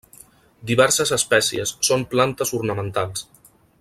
Diverses 0.69 1.11
espècies 1.17 1.75
són 1.89 2.07
plantes 2.15 2.55
ornamentals. 2.61 3.29